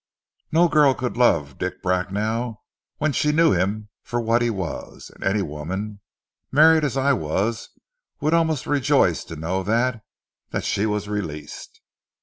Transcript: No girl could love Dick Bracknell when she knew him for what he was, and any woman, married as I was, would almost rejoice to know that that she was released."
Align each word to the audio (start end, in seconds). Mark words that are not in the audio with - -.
No 0.51 0.67
girl 0.67 0.95
could 0.95 1.15
love 1.15 1.59
Dick 1.59 1.83
Bracknell 1.83 2.63
when 2.97 3.11
she 3.13 3.31
knew 3.31 3.51
him 3.51 3.89
for 4.01 4.19
what 4.19 4.41
he 4.41 4.49
was, 4.49 5.11
and 5.13 5.23
any 5.23 5.43
woman, 5.43 5.99
married 6.51 6.83
as 6.83 6.97
I 6.97 7.13
was, 7.13 7.69
would 8.19 8.33
almost 8.33 8.65
rejoice 8.65 9.23
to 9.25 9.35
know 9.35 9.61
that 9.61 10.03
that 10.49 10.63
she 10.63 10.87
was 10.87 11.07
released." 11.07 11.81